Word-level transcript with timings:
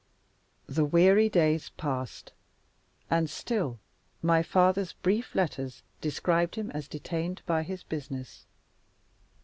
The 0.65 0.83
weary 0.83 1.29
days 1.29 1.69
passed; 1.77 2.31
and 3.07 3.29
still 3.29 3.77
my 4.23 4.41
father's 4.41 4.93
brief 4.93 5.35
letters 5.35 5.83
described 6.01 6.55
him 6.55 6.71
as 6.71 6.87
detained 6.87 7.43
by 7.45 7.61
his 7.61 7.83
business. 7.83 8.47